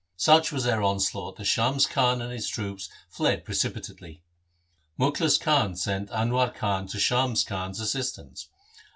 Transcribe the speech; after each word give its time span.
Such 0.17 0.51
was 0.51 0.63
their 0.63 0.81
onslaught 0.81 1.35
that 1.35 1.45
Shams 1.45 1.85
Khan 1.85 2.23
and 2.23 2.33
his 2.33 2.47
troops 2.49 2.89
fled 3.07 3.45
precipitately. 3.45 4.23
Mukhlis 4.99 5.39
Khan 5.39 5.75
sent 5.75 6.09
Anwar 6.09 6.51
Khan 6.55 6.87
to 6.87 6.99
Shams 6.99 7.43
Khan's 7.43 7.79
assistance. 7.79 8.47